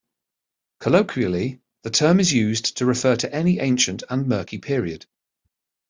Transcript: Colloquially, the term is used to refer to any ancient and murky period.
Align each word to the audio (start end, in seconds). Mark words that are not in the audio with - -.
Colloquially, 0.79 1.61
the 1.83 1.91
term 1.91 2.19
is 2.19 2.33
used 2.33 2.77
to 2.77 2.87
refer 2.87 3.15
to 3.17 3.31
any 3.31 3.59
ancient 3.59 4.01
and 4.09 4.25
murky 4.27 4.57
period. 4.57 5.05